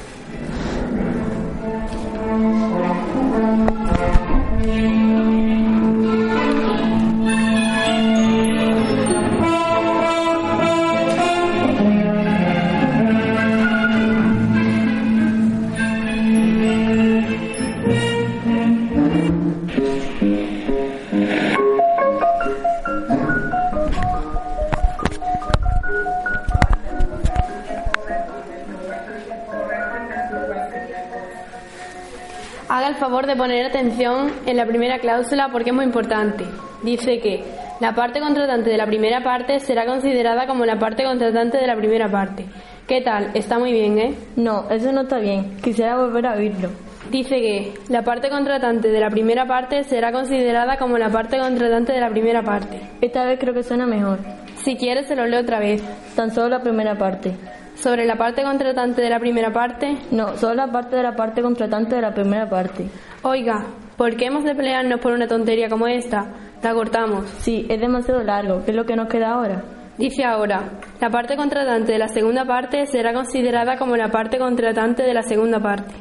[33.22, 36.44] Favor de poner atención en la primera cláusula porque es muy importante.
[36.82, 37.44] Dice que
[37.80, 41.76] la parte contratante de la primera parte será considerada como la parte contratante de la
[41.76, 42.46] primera parte.
[42.88, 43.30] ¿Qué tal?
[43.34, 44.14] Está muy bien, ¿eh?
[44.34, 45.56] No, eso no está bien.
[45.62, 46.70] Quisiera volver a oírlo.
[47.12, 51.92] Dice que la parte contratante de la primera parte será considerada como la parte contratante
[51.92, 52.80] de la primera parte.
[53.00, 54.18] Esta vez creo que suena mejor.
[54.64, 55.80] Si quieres se lo leo otra vez.
[56.16, 57.34] Tan solo la primera parte.
[57.74, 59.98] Sobre la parte contratante de la primera parte.
[60.10, 62.86] No, solo la parte de la parte contratante de la primera parte.
[63.22, 63.64] Oiga,
[63.96, 66.26] ¿por qué hemos de pelearnos por una tontería como esta?
[66.62, 67.28] La cortamos.
[67.38, 68.64] Sí, es demasiado largo.
[68.64, 69.64] ¿Qué es lo que nos queda ahora?
[69.98, 75.02] Dice ahora, la parte contratante de la segunda parte será considerada como la parte contratante
[75.02, 75.94] de la segunda parte.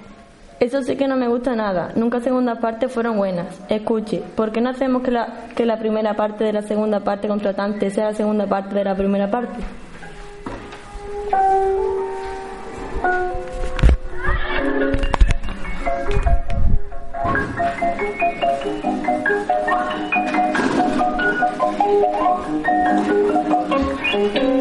[0.62, 1.92] Eso sí que no me gusta nada.
[1.96, 3.60] Nunca segundas partes fueron buenas.
[3.68, 7.28] Escuche, ¿por qué no hacemos que la, que la primera parte de la segunda parte
[7.28, 9.60] contratante sea la segunda parte de la primera parte?
[18.02, 18.22] Thank
[24.36, 24.61] you.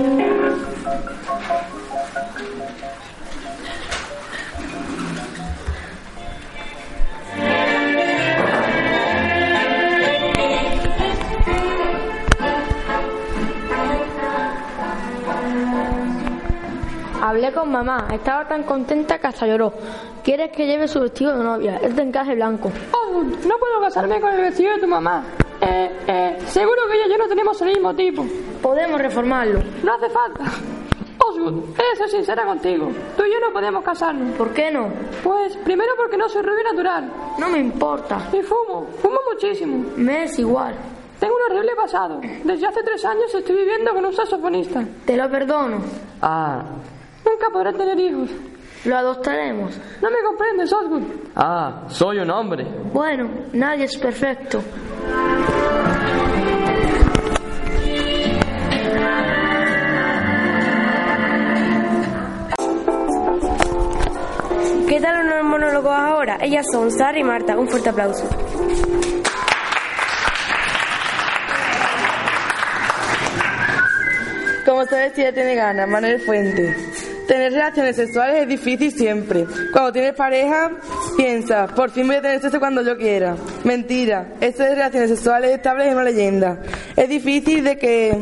[17.54, 19.72] Con mamá, estaba tan contenta que hasta lloró.
[20.22, 21.78] ¿Quieres que lleve su vestido de novia?
[21.82, 22.70] Es de encaje blanco.
[22.92, 25.24] Oh, no puedo casarme con el vestido de tu mamá.
[25.60, 28.24] Eh, eh, seguro que ella y yo no tenemos el mismo tipo.
[28.62, 29.60] Podemos reformarlo.
[29.82, 30.44] No hace falta.
[31.18, 32.90] Osgood, he de ser sincera contigo.
[33.16, 34.36] Tú y yo no podemos casarnos.
[34.36, 34.88] ¿Por qué no?
[35.24, 37.10] Pues primero porque no soy rubio natural.
[37.38, 38.28] No me importa.
[38.32, 39.84] Y fumo, fumo muchísimo.
[39.96, 40.74] Me es igual.
[41.18, 42.20] Tengo un horrible pasado.
[42.44, 44.84] Desde hace tres años estoy viviendo con un saxofonista.
[45.04, 45.78] Te lo perdono.
[46.22, 46.62] Ah,
[47.40, 48.28] Nunca podré tener hijos.
[48.84, 49.74] Lo adoptaremos.
[50.02, 51.02] No me comprendes, Osgood.
[51.34, 52.66] Ah, soy un hombre.
[52.92, 54.62] Bueno, nadie es perfecto.
[64.86, 66.36] ¿Qué tal unos monólogos ahora?
[66.42, 67.56] Ellas son Sara y Marta.
[67.56, 68.28] Un fuerte aplauso.
[74.66, 76.89] Como sabes si ella tiene ganas, Manuel Fuente.
[77.30, 79.46] Tener relaciones sexuales es difícil siempre.
[79.72, 80.72] Cuando tienes pareja,
[81.16, 83.36] piensa, por fin voy a tener sexo cuando yo quiera.
[83.62, 86.58] Mentira, esto de relaciones sexuales estables es una leyenda.
[86.96, 88.18] Es difícil de que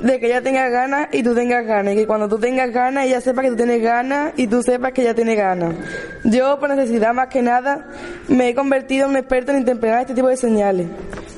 [0.00, 3.06] de que ella tenga ganas y tú tengas ganas, y que cuando tú tengas ganas
[3.06, 5.74] ella sepa que tú tienes ganas y tú sepas que ella tiene ganas.
[6.22, 7.88] Yo, por necesidad más que nada,
[8.28, 10.86] me he convertido en un experto en interpretar este tipo de señales.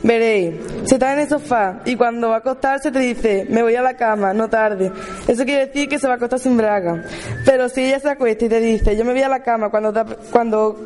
[0.02, 3.74] Veréis, se está en el sofá y cuando va a acostarse te dice, me voy
[3.74, 4.92] a la cama, no tarde.
[5.26, 7.02] Eso quiere decir que se va a acostar sin braga.
[7.44, 9.92] Pero si ella se acuesta y te dice, yo me voy a la cama cuando
[9.92, 10.76] te, cuando,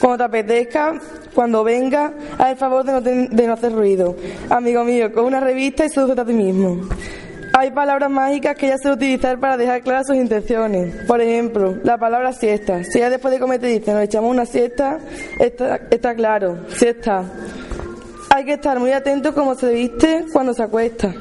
[0.00, 0.92] cuando te apetezca,
[1.34, 4.14] cuando venga, haz el favor de no, ten- de no hacer ruido.
[4.48, 6.88] Amigo mío, con una revista y sedúcete a ti mismo.
[7.52, 10.94] Hay palabras mágicas que ella suele utilizar para dejar claras sus intenciones.
[11.08, 12.84] Por ejemplo, la palabra siesta.
[12.84, 14.98] Si ella después de comer te dice, nos echamos una siesta,
[15.90, 17.24] está claro, siesta.
[18.32, 21.12] Hay que estar muy atento cómo se viste cuando se acuesta.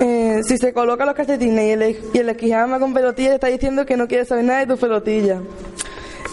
[0.00, 3.96] Eh, si se coloca los calcetines y el, el esquijama con pelotilla, está diciendo que
[3.96, 5.40] no quiere saber nada de tu pelotilla.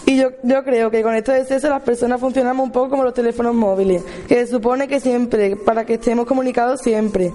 [0.04, 3.04] Y yo, yo creo que con esto de sexo las personas funcionamos un poco como
[3.04, 7.32] los teléfonos móviles, que se supone que siempre, para que estemos comunicados siempre.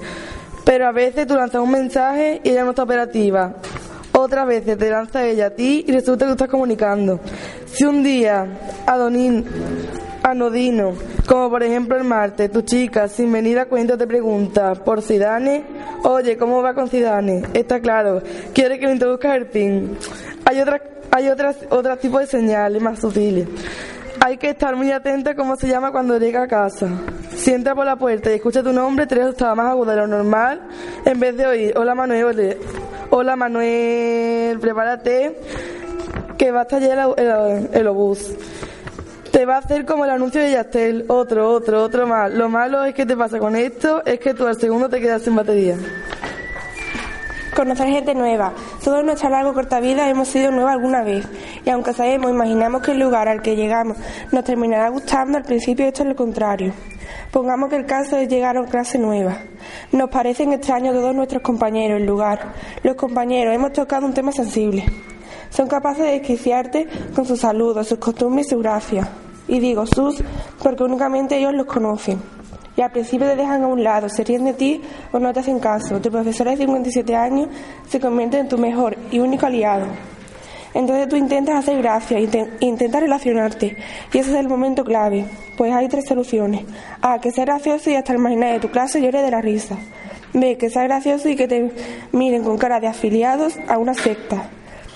[0.65, 3.55] Pero a veces tú lanzas un mensaje y ella no está operativa.
[4.11, 7.21] Otras veces te lanza ella a ti y resulta que tú estás comunicando.
[7.65, 8.45] Si un día
[8.85, 9.45] Adonín,
[10.21, 10.93] Anodino,
[11.31, 15.63] Como por ejemplo el martes, tu chica sin venir a cuento te pregunta por Zidane,
[16.03, 17.43] oye, ¿cómo va con Zidane?
[17.53, 18.21] Está claro,
[18.53, 19.97] quiere que le introduzcas el pin.
[20.43, 23.47] Hay otras, hay otras, otros tipos de señales más sutiles.
[24.19, 26.89] Hay que estar muy atenta a cómo se llama cuando llega a casa.
[27.33, 30.07] Si entra por la puerta y escucha tu nombre, tres octavas más agudo de lo
[30.07, 30.59] normal,
[31.05, 32.57] en vez de oír, hola Manuel,
[33.09, 35.37] hola Manuel, prepárate,
[36.37, 38.31] que va a estallar el, el- el obús.
[39.31, 42.33] Te va a hacer como el anuncio de Yastel, otro, otro, otro más.
[42.33, 45.21] Lo malo es que te pasa con esto, es que tú al segundo te quedas
[45.21, 45.77] sin batería.
[47.55, 48.53] Conocer gente nueva.
[48.83, 51.25] Toda nuestra larga corta vida hemos sido nuevos alguna vez.
[51.65, 53.95] Y aunque sabemos, imaginamos que el lugar al que llegamos
[54.33, 56.73] nos terminará gustando, al principio esto es lo contrario.
[57.31, 59.37] Pongamos que el caso es llegar a una clase nueva.
[59.93, 62.51] Nos parecen extraños todos nuestros compañeros, el lugar.
[62.83, 64.85] Los compañeros, hemos tocado un tema sensible.
[65.51, 69.07] Son capaces de desquiciarte con sus saludos, sus costumbres y su gracia.
[69.47, 70.23] Y digo sus
[70.63, 72.19] porque únicamente ellos los conocen.
[72.77, 75.41] Y al principio te dejan a un lado, se ríen de ti o no te
[75.41, 75.99] hacen caso.
[75.99, 77.49] Tu profesor de 57 años
[77.89, 79.85] se convierte en tu mejor y único aliado.
[80.73, 83.75] Entonces tú intentas hacer gracia, inten- intentas relacionarte.
[84.13, 85.25] Y ese es el momento clave.
[85.57, 86.61] Pues hay tres soluciones.
[87.01, 89.75] A, que sea gracioso y hasta el imaginar de tu clase llore de la risa.
[90.33, 91.69] B, que sea gracioso y que te
[92.13, 94.49] miren con cara de afiliados a una secta.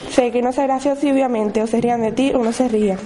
[0.10, 2.68] C, que no sea gracioso y obviamente o se rían de ti o no se
[2.68, 3.00] rían.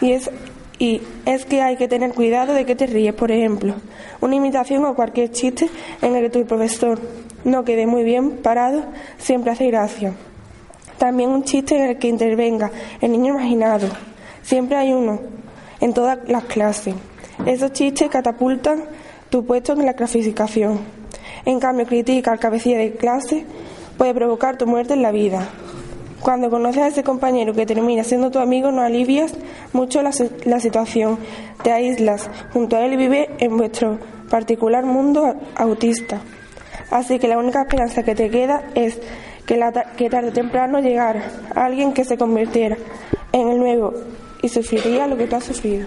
[0.00, 0.30] Y es,
[0.78, 3.74] y es que hay que tener cuidado de que te ríes, por ejemplo.
[4.20, 5.68] Una imitación o cualquier chiste
[6.02, 6.98] en el que tu profesor
[7.44, 8.84] no quede muy bien parado
[9.18, 10.14] siempre hace gracia.
[10.98, 13.88] También un chiste en el que intervenga el niño imaginado.
[14.42, 15.20] Siempre hay uno
[15.80, 16.94] en todas las clases.
[17.46, 18.84] Esos chistes catapultan
[19.30, 20.80] tu puesto en la clasificación.
[21.44, 23.46] En cambio, critica al cabecilla de clase
[23.96, 25.48] puede provocar tu muerte en la vida.
[26.22, 29.32] Cuando conoces a ese compañero que termina siendo tu amigo, no alivias
[29.72, 30.10] mucho la,
[30.44, 31.18] la situación.
[31.62, 32.28] Te aíslas.
[32.52, 36.20] Junto a él vive en vuestro particular mundo autista.
[36.90, 38.98] Así que la única esperanza que te queda es
[39.46, 39.58] que,
[39.96, 41.22] que tarde o temprano llegara
[41.54, 42.76] alguien que se convirtiera
[43.32, 43.94] en el nuevo
[44.42, 45.86] y sufriría lo que tú has sufrido.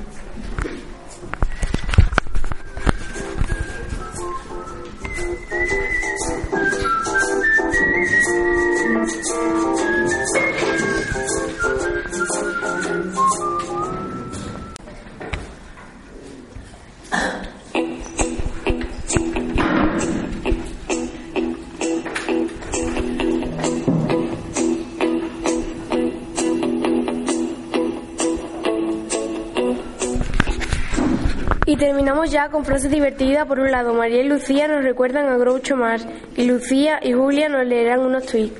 [32.33, 33.45] Ya con frases divertidas.
[33.45, 37.47] Por un lado, María y Lucía nos recuerdan a Groucho Marx y Lucía y Julia
[37.47, 38.59] nos leerán unos tweets.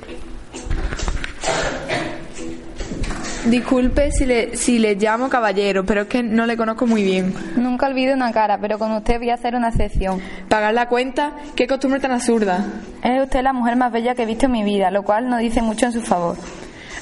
[3.46, 7.34] Disculpe si le, si le llamo caballero, pero es que no le conozco muy bien.
[7.56, 10.18] Nunca olvido una cara, pero con usted voy a hacer una excepción.
[10.48, 11.32] ¿Pagar la cuenta?
[11.54, 12.64] ¿Qué costumbre tan absurda?
[13.02, 15.36] Es usted la mujer más bella que he visto en mi vida, lo cual no
[15.36, 16.36] dice mucho en su favor.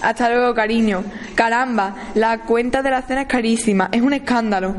[0.03, 1.05] Hasta luego, cariño.
[1.35, 4.75] Caramba, la cuenta de la cena es carísima, es un escándalo.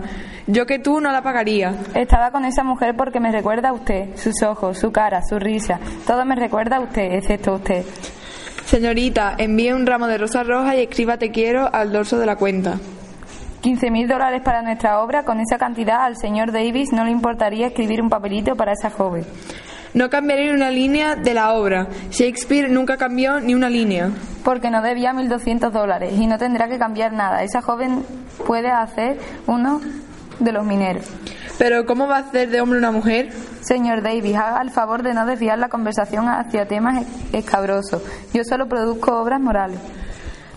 [0.47, 1.73] Yo que tú no la pagaría.
[1.95, 5.79] Estaba con esa mujer porque me recuerda a usted, sus ojos, su cara, su risa.
[6.05, 7.85] Todo me recuerda a usted, excepto a usted.
[8.65, 12.35] Señorita, envíe un ramo de rosas rojas y escriba te quiero al dorso de la
[12.35, 12.77] cuenta.
[13.61, 17.67] 15 mil dólares para nuestra obra, con esa cantidad al señor Davis no le importaría
[17.67, 19.25] escribir un papelito para esa joven.
[19.93, 21.87] No cambiaré ni una línea de la obra.
[22.09, 24.09] Shakespeare nunca cambió ni una línea.
[24.43, 27.43] Porque no debía 1.200 dólares y no tendrá que cambiar nada.
[27.43, 28.03] Esa joven
[28.45, 29.81] puede hacer uno
[30.39, 31.05] de los mineros.
[31.59, 33.31] Pero ¿cómo va a hacer de hombre una mujer?
[33.61, 38.01] Señor Davis, haga el favor de no desviar la conversación hacia temas escabrosos.
[38.33, 39.79] Yo solo produzco obras morales.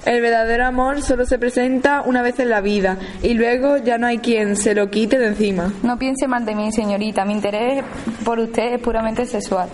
[0.07, 4.07] El verdadero amor solo se presenta una vez en la vida y luego ya no
[4.07, 5.73] hay quien se lo quite de encima.
[5.83, 7.25] No piense mal de mí, señorita.
[7.25, 7.83] Mi interés
[8.25, 9.69] por usted es puramente sexual.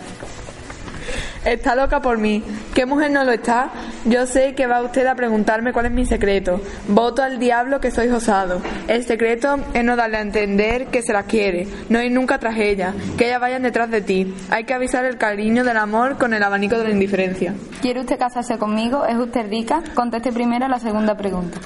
[1.45, 2.43] Está loca por mí.
[2.73, 3.71] ¿Qué mujer no lo está?
[4.05, 6.61] Yo sé que va usted a preguntarme cuál es mi secreto.
[6.87, 8.63] Voto al diablo que soy osado.
[8.87, 12.57] El secreto es no darle a entender que se la quiere, no ir nunca tras
[12.57, 14.33] ella, que ellas vayan detrás de ti.
[14.51, 17.55] Hay que avisar el cariño del amor con el abanico de la indiferencia.
[17.81, 19.05] ¿Quiere usted casarse conmigo?
[19.05, 19.83] ¿Es usted rica?
[19.95, 21.59] Conteste primero la segunda pregunta.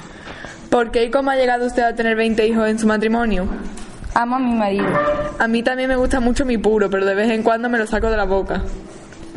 [0.71, 3.47] ¿Por qué y cómo ha llegado usted a tener 20 hijos en su matrimonio?
[4.15, 4.87] Amo a mi marido.
[5.37, 7.85] A mí también me gusta mucho mi puro, pero de vez en cuando me lo
[7.85, 8.63] saco de la boca.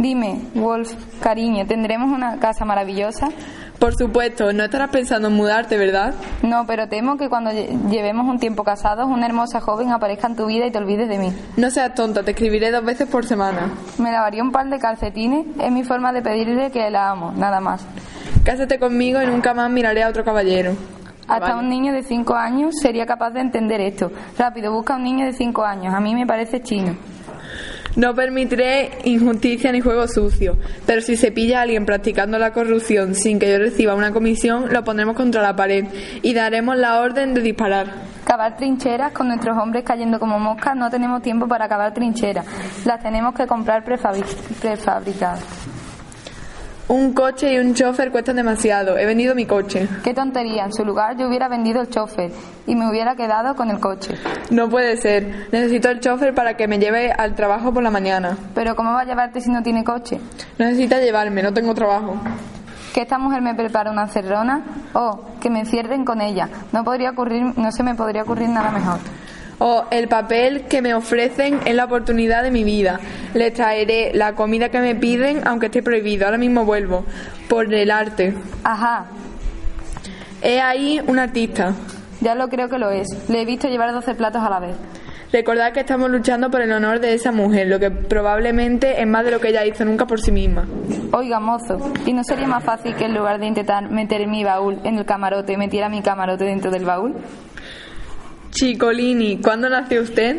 [0.00, 3.28] Dime, Wolf, cariño, ¿tendremos una casa maravillosa?
[3.78, 6.14] Por supuesto, no estarás pensando en mudarte, ¿verdad?
[6.42, 10.36] No, pero temo que cuando lle- llevemos un tiempo casados, una hermosa joven aparezca en
[10.36, 11.32] tu vida y te olvides de mí.
[11.58, 13.70] No seas tonta, te escribiré dos veces por semana.
[13.98, 17.60] Me lavaría un par de calcetines, es mi forma de pedirle que la amo, nada
[17.60, 17.86] más.
[18.44, 20.72] Cásate conmigo y nunca más miraré a otro caballero.
[21.28, 24.10] Hasta un niño de 5 años sería capaz de entender esto.
[24.36, 25.94] Rápido, busca un niño de 5 años.
[25.94, 26.96] A mí me parece chino.
[27.96, 33.14] No permitiré injusticia ni juego sucio, pero si se pilla a alguien practicando la corrupción
[33.14, 35.86] sin que yo reciba una comisión, lo pondremos contra la pared
[36.22, 37.86] y daremos la orden de disparar.
[38.24, 40.76] Cavar trincheras con nuestros hombres cayendo como moscas.
[40.76, 42.46] No tenemos tiempo para cavar trincheras.
[42.84, 45.42] Las tenemos que comprar prefabricadas.
[46.90, 48.98] Un coche y un chofer cuestan demasiado.
[48.98, 49.86] He vendido mi coche.
[50.02, 50.64] Qué tontería.
[50.64, 52.32] En su lugar yo hubiera vendido el chofer
[52.66, 54.16] y me hubiera quedado con el coche.
[54.50, 55.46] No puede ser.
[55.52, 58.36] Necesito el chofer para que me lleve al trabajo por la mañana.
[58.56, 60.18] Pero ¿cómo va a llevarte si no tiene coche?
[60.58, 62.16] Necesita llevarme, no tengo trabajo.
[62.92, 66.48] Que esta mujer me prepara una cerrona o que me encierren con ella.
[66.72, 68.98] No podría ocurrir, no se me podría ocurrir nada mejor.
[69.62, 72.98] O el papel que me ofrecen es la oportunidad de mi vida.
[73.34, 76.24] Les traeré la comida que me piden, aunque esté prohibido.
[76.24, 77.04] Ahora mismo vuelvo.
[77.46, 78.34] Por el arte.
[78.64, 79.04] Ajá.
[80.42, 81.74] He ahí un artista.
[82.22, 83.06] Ya lo creo que lo es.
[83.28, 84.76] Le he visto llevar 12 platos a la vez.
[85.30, 89.24] Recordad que estamos luchando por el honor de esa mujer, lo que probablemente es más
[89.24, 90.66] de lo que ella hizo nunca por sí misma.
[91.12, 94.80] Oiga, mozo, ¿y no sería más fácil que en lugar de intentar meter mi baúl
[94.82, 97.14] en el camarote, metiera mi camarote dentro del baúl?
[98.60, 100.36] Chicolini, ¿cuándo nació usted?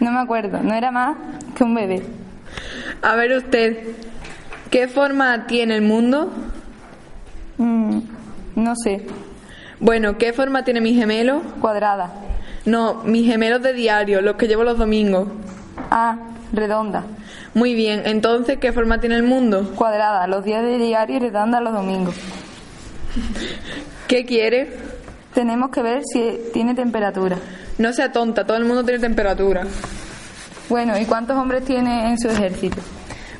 [0.00, 1.16] No me acuerdo, no era más
[1.54, 2.02] que un bebé.
[3.00, 3.84] A ver usted,
[4.72, 6.32] ¿qué forma tiene el mundo?
[7.58, 8.00] Mm,
[8.56, 9.06] no sé.
[9.78, 11.42] Bueno, ¿qué forma tiene mi gemelo?
[11.60, 12.10] Cuadrada.
[12.64, 15.28] No, mis gemelos de diario, los que llevo los domingos.
[15.92, 16.16] Ah,
[16.52, 17.04] redonda.
[17.54, 19.74] Muy bien, entonces, ¿qué forma tiene el mundo?
[19.76, 22.16] Cuadrada, los días de diario y redonda los domingos.
[24.08, 24.89] ¿Qué quiere?
[25.34, 27.36] Tenemos que ver si tiene temperatura.
[27.78, 29.66] No sea tonta, todo el mundo tiene temperatura.
[30.68, 32.80] Bueno, ¿y cuántos hombres tiene en su ejército?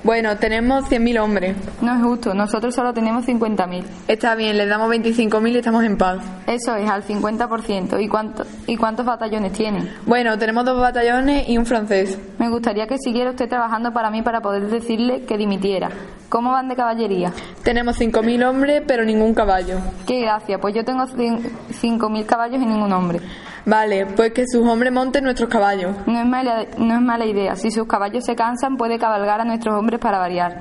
[0.02, 1.56] Bueno, tenemos 100.000 hombres.
[1.82, 3.84] No es justo, nosotros solo tenemos 50.000.
[4.08, 6.18] Está bien, les damos 25.000 y estamos en paz.
[6.46, 8.02] Eso es, al 50%.
[8.02, 9.90] ¿Y, cuánto, ¿Y cuántos batallones tienen?
[10.06, 12.18] Bueno, tenemos dos batallones y un francés.
[12.38, 15.90] Me gustaría que siguiera usted trabajando para mí para poder decirle que dimitiera.
[16.30, 17.32] ¿Cómo van de caballería?
[17.62, 19.78] Tenemos 5.000 hombres, pero ningún caballo.
[20.06, 21.42] Qué gracia, pues yo tengo cin-
[21.72, 23.20] 5.000 caballos y ningún hombre.
[23.66, 25.94] Vale, pues que sus hombres monten nuestros caballos.
[26.06, 27.56] No es, mala, no es mala idea.
[27.56, 30.58] Si sus caballos se cansan, puede cabalgar a nuestros hombres para variar.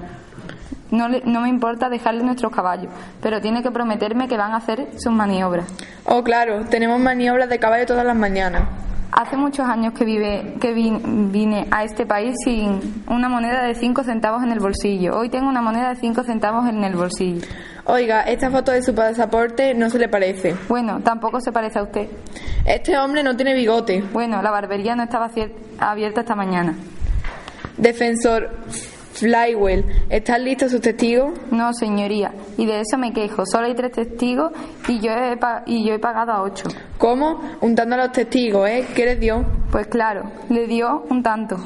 [0.92, 2.92] No, le- no me importa dejarle nuestros caballos,
[3.22, 5.66] pero tiene que prometerme que van a hacer sus maniobras.
[6.06, 8.64] Oh, claro, tenemos maniobras de caballo todas las mañanas.
[9.12, 13.74] Hace muchos años que, vive, que vin- vine a este país sin una moneda de
[13.76, 15.18] 5 centavos en el bolsillo.
[15.18, 17.46] Hoy tengo una moneda de 5 centavos en el bolsillo.
[17.92, 20.56] Oiga, esta foto de su pasaporte no se le parece.
[20.68, 22.08] Bueno, tampoco se parece a usted.
[22.66, 24.04] Este hombre no tiene bigote.
[24.14, 25.32] Bueno, la barbería no estaba
[25.80, 26.76] abierta esta mañana.
[27.78, 28.52] Defensor
[29.14, 31.32] Flywell, ¿están listos sus testigos?
[31.50, 33.44] No, señoría, y de eso me quejo.
[33.46, 34.52] Solo hay tres testigos
[34.88, 36.66] y yo he, pa- y yo he pagado a ocho.
[37.00, 37.42] ¿Cómo?
[37.62, 38.86] Untando a los testigos, ¿eh?
[38.96, 39.44] ¿Qué les dio?
[39.72, 41.58] Pues claro, le dio un tanto.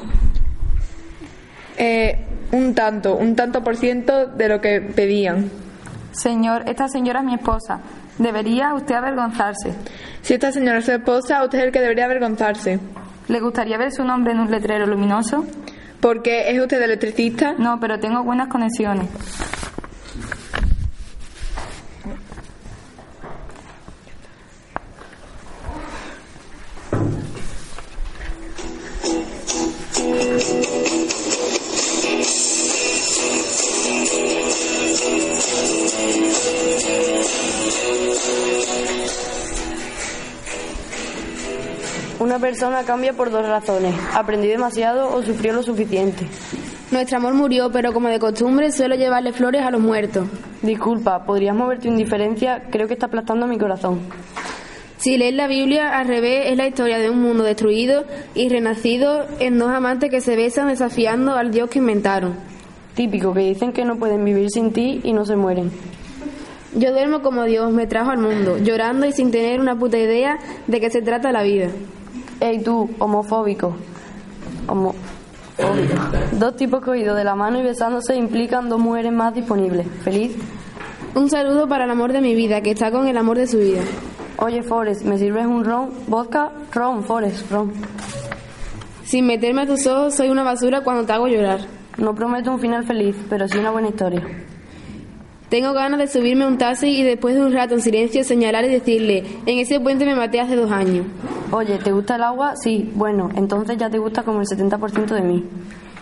[1.76, 2.16] Eh,
[2.52, 5.50] un tanto, un tanto por ciento de lo que pedían.
[6.14, 7.80] Señor, esta señora es mi esposa.
[8.18, 9.74] Debería usted avergonzarse.
[10.22, 12.78] Si esta señora es su esposa, usted es el que debería avergonzarse.
[13.28, 15.44] ¿Le gustaría ver su nombre en un letrero luminoso?
[16.00, 17.54] ¿Porque es usted electricista?
[17.58, 19.08] No, pero tengo buenas conexiones.
[42.44, 43.94] Persona cambia por dos razones.
[44.12, 46.26] Aprendí demasiado o sufrió lo suficiente.
[46.90, 50.28] Nuestro amor murió, pero como de costumbre suelo llevarle flores a los muertos.
[50.60, 52.64] Disculpa, ¿podrías mover tu indiferencia?
[52.70, 54.00] Creo que está aplastando mi corazón.
[54.98, 59.24] Si lees la Biblia, al revés es la historia de un mundo destruido y renacido
[59.38, 62.34] en dos amantes que se besan desafiando al Dios que inventaron.
[62.94, 65.70] Típico, que dicen que no pueden vivir sin ti y no se mueren.
[66.74, 70.38] Yo duermo como Dios me trajo al mundo, llorando y sin tener una puta idea
[70.66, 71.70] de qué se trata la vida.
[72.44, 73.74] Ey tú, homofóbico.
[74.68, 75.94] Homofóbico.
[76.32, 79.86] Dos tipos cogidos de la mano y besándose implican dos mujeres más disponibles.
[80.02, 80.36] ¿Feliz?
[81.14, 83.56] Un saludo para el amor de mi vida, que está con el amor de su
[83.56, 83.80] vida.
[84.36, 85.88] Oye, Forrest, ¿me sirves un ron?
[86.06, 86.52] ¿Vodka?
[86.70, 87.72] Ron, Forrest, ron.
[89.04, 91.60] Sin meterme a tus ojos, soy una basura cuando te hago llorar.
[91.96, 94.22] No prometo un final feliz, pero sí una buena historia.
[95.54, 98.64] Tengo ganas de subirme a un taxi y después de un rato en silencio señalar
[98.64, 101.06] y decirle, en ese puente me maté hace dos años.
[101.52, 102.56] Oye, ¿te gusta el agua?
[102.56, 105.44] Sí, bueno, entonces ya te gusta como el 70% de mí.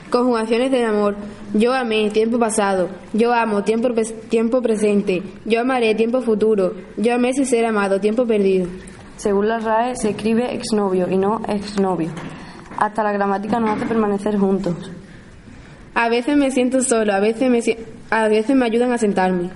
[0.09, 1.17] Conjugaciones del amor.
[1.53, 2.89] Yo amé, tiempo pasado.
[3.13, 3.91] Yo amo, tiempo,
[4.31, 5.23] tiempo presente.
[5.45, 6.73] Yo amaré, tiempo futuro.
[6.97, 8.69] Yo amé sin ser amado, tiempo perdido.
[9.19, 12.09] Según la RAE se escribe exnovio y no exnovio.
[12.79, 14.91] Hasta la gramática nos hace permanecer juntos.
[15.95, 17.77] A veces me siento solo, a veces me, si-
[18.13, 19.51] a veces me ayudan a sentarme.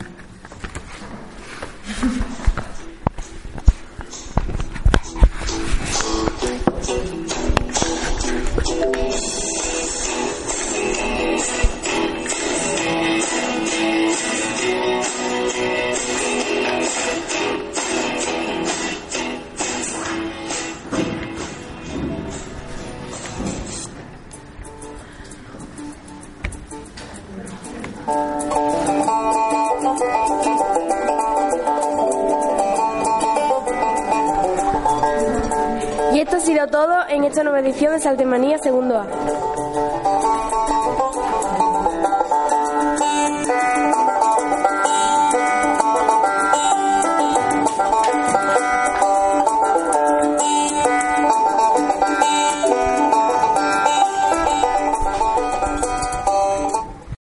[38.07, 39.26] Saltemanía Segundo A.